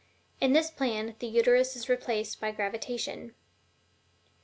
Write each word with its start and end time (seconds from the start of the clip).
In 0.39 0.53
this 0.53 0.71
plan, 0.71 1.13
the 1.19 1.27
Uterus 1.27 1.75
is 1.75 1.87
replaced 1.87 2.39
by 2.41 2.49
gravitation. 2.51 3.35